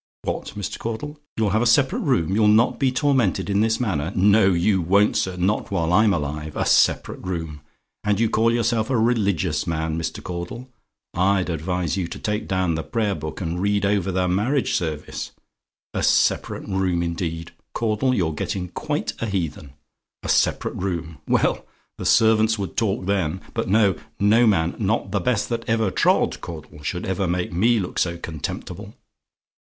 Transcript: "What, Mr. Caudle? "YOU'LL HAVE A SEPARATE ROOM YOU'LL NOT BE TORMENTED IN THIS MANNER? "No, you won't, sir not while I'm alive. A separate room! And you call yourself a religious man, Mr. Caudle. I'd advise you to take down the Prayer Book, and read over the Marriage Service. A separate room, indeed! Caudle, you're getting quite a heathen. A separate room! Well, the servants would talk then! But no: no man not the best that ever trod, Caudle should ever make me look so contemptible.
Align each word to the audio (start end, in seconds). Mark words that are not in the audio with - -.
"What, 0.23 0.53
Mr. 0.55 0.79
Caudle? 0.79 1.19
"YOU'LL 1.37 1.51
HAVE 1.51 1.61
A 1.61 1.67
SEPARATE 1.67 1.99
ROOM 2.01 2.33
YOU'LL 2.33 2.47
NOT 2.47 2.79
BE 2.79 2.91
TORMENTED 2.91 3.51
IN 3.51 3.61
THIS 3.61 3.79
MANNER? 3.79 4.11
"No, 4.15 4.47
you 4.51 4.81
won't, 4.81 5.15
sir 5.15 5.35
not 5.35 5.69
while 5.69 5.93
I'm 5.93 6.11
alive. 6.11 6.55
A 6.57 6.65
separate 6.65 7.19
room! 7.23 7.61
And 8.03 8.19
you 8.19 8.27
call 8.27 8.51
yourself 8.51 8.89
a 8.89 8.97
religious 8.97 9.67
man, 9.67 9.99
Mr. 9.99 10.23
Caudle. 10.23 10.67
I'd 11.13 11.51
advise 11.51 11.97
you 11.97 12.07
to 12.07 12.17
take 12.17 12.47
down 12.47 12.73
the 12.73 12.81
Prayer 12.81 13.13
Book, 13.13 13.41
and 13.41 13.61
read 13.61 13.85
over 13.85 14.11
the 14.11 14.27
Marriage 14.27 14.73
Service. 14.73 15.33
A 15.93 16.01
separate 16.01 16.67
room, 16.67 17.03
indeed! 17.03 17.51
Caudle, 17.75 18.15
you're 18.15 18.33
getting 18.33 18.69
quite 18.69 19.13
a 19.21 19.27
heathen. 19.27 19.73
A 20.23 20.29
separate 20.29 20.73
room! 20.73 21.19
Well, 21.27 21.63
the 21.99 22.07
servants 22.07 22.57
would 22.57 22.75
talk 22.75 23.05
then! 23.05 23.39
But 23.53 23.69
no: 23.69 23.95
no 24.19 24.47
man 24.47 24.73
not 24.79 25.11
the 25.11 25.19
best 25.19 25.47
that 25.49 25.69
ever 25.69 25.91
trod, 25.91 26.41
Caudle 26.41 26.81
should 26.81 27.05
ever 27.05 27.27
make 27.27 27.53
me 27.53 27.79
look 27.79 27.99
so 27.99 28.17
contemptible. 28.17 28.95